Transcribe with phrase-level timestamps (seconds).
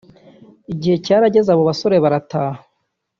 [0.73, 2.57] Igihe cyarageze abo basore barataha